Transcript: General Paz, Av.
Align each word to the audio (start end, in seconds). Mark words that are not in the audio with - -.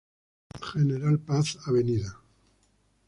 General 0.73 1.19
Paz, 1.19 1.57
Av. 1.67 1.75